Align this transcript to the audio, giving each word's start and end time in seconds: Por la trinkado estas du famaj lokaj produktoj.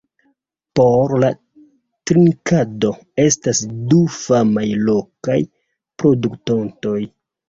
Por 0.77 1.11
la 1.23 1.27
trinkado 2.11 2.89
estas 3.23 3.61
du 3.91 3.99
famaj 4.15 4.63
lokaj 4.87 5.37
produktoj. 6.03 6.97